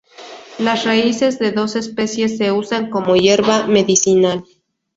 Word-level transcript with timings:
Las 0.57 0.83
raíces 0.83 1.37
de 1.37 1.51
dos 1.51 1.75
especies 1.75 2.35
se 2.37 2.51
usan 2.51 2.89
como 2.89 3.15
hierba 3.15 3.67
medicinal. 3.67 4.43